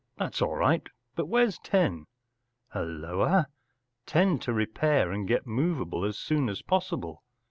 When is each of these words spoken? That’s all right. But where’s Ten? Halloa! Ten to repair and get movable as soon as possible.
That’s 0.17 0.41
all 0.41 0.55
right. 0.55 0.89
But 1.13 1.27
where’s 1.27 1.59
Ten? 1.59 2.07
Halloa! 2.69 3.49
Ten 4.07 4.39
to 4.39 4.51
repair 4.51 5.11
and 5.11 5.27
get 5.27 5.45
movable 5.45 6.05
as 6.05 6.17
soon 6.17 6.49
as 6.49 6.63
possible. 6.63 7.21